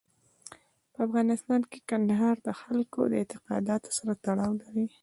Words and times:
په 0.93 0.99
افغانستان 1.07 1.61
کې 1.69 1.79
کندهار 1.89 2.35
د 2.41 2.49
خلکو 2.61 2.99
له 3.11 3.15
اعتقاداتو 3.21 3.89
سره 3.97 4.13
تړاو 4.25 4.51
لري. 4.61 4.87